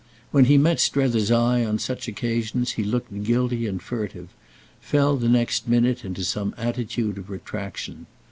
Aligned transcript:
When 0.31 0.45
he 0.45 0.57
met 0.57 0.79
Strether's 0.79 1.29
eye 1.29 1.63
on 1.63 1.77
such 1.77 2.07
occasions 2.07 2.71
he 2.71 2.83
looked 2.83 3.21
guilty 3.23 3.67
and 3.67 3.79
furtive, 3.79 4.29
fell 4.79 5.15
the 5.15 5.29
next 5.29 5.67
minute 5.67 6.03
into 6.03 6.23
some 6.23 6.55
attitude 6.57 7.19
of 7.19 7.29
retractation. 7.29 8.07